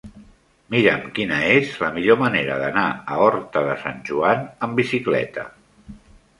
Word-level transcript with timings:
Mira'm 0.75 1.03
quina 1.17 1.37
és 1.49 1.75
la 1.83 1.91
millor 1.99 2.19
manera 2.23 2.57
d'anar 2.63 2.87
a 3.17 3.21
Horta 3.27 3.65
de 3.71 3.79
Sant 3.85 4.03
Joan 4.11 4.45
amb 4.67 4.83
bicicleta. 4.85 5.49